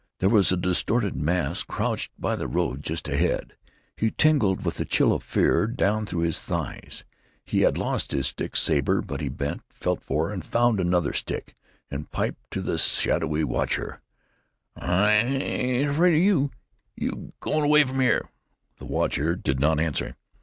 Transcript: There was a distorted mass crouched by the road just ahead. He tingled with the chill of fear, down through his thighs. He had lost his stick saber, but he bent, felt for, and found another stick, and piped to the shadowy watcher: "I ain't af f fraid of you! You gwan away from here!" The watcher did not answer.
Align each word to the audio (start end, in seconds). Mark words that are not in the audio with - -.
There 0.17 0.29
was 0.29 0.51
a 0.51 0.57
distorted 0.57 1.15
mass 1.15 1.61
crouched 1.61 2.11
by 2.17 2.35
the 2.35 2.47
road 2.47 2.81
just 2.81 3.07
ahead. 3.07 3.55
He 3.95 4.09
tingled 4.09 4.65
with 4.65 4.77
the 4.77 4.83
chill 4.85 5.13
of 5.13 5.21
fear, 5.21 5.67
down 5.67 6.07
through 6.07 6.21
his 6.21 6.39
thighs. 6.39 7.05
He 7.45 7.59
had 7.61 7.77
lost 7.77 8.11
his 8.11 8.25
stick 8.25 8.55
saber, 8.55 9.03
but 9.03 9.21
he 9.21 9.29
bent, 9.29 9.61
felt 9.69 10.01
for, 10.03 10.33
and 10.33 10.43
found 10.43 10.79
another 10.79 11.13
stick, 11.13 11.53
and 11.91 12.09
piped 12.09 12.49
to 12.49 12.63
the 12.63 12.79
shadowy 12.79 13.43
watcher: 13.43 14.01
"I 14.75 15.11
ain't 15.13 15.83
af 15.89 15.91
f 15.91 15.95
fraid 15.97 16.15
of 16.15 16.19
you! 16.23 16.49
You 16.95 17.33
gwan 17.39 17.61
away 17.61 17.83
from 17.83 17.99
here!" 17.99 18.27
The 18.79 18.85
watcher 18.85 19.35
did 19.35 19.59
not 19.59 19.79
answer. 19.79 20.15